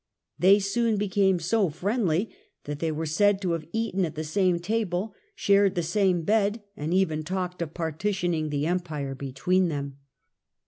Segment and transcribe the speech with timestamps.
[0.39, 4.57] They soon became so friendly that they are said to have eaten at the same
[4.57, 9.99] table, shared the same bed and even talked of partitioning the Empire between them.